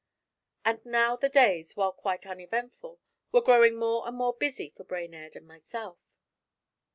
And 0.65 0.83
now 0.83 1.15
the 1.15 1.29
days, 1.29 1.77
while 1.77 1.91
quite 1.91 2.25
uneventful, 2.25 2.99
were 3.31 3.39
growing 3.43 3.77
more 3.77 4.07
and 4.07 4.17
more 4.17 4.33
busy 4.33 4.71
for 4.75 4.83
Brainerd 4.83 5.35
and 5.35 5.47
myself. 5.47 6.07